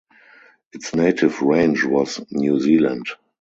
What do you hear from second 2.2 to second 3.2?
New Zealand.